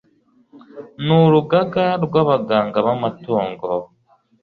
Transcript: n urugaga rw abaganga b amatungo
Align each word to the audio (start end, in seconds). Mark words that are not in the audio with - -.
n 1.05 1.07
urugaga 1.21 1.85
rw 2.03 2.13
abaganga 2.23 2.77
b 2.85 2.87
amatungo 2.95 3.65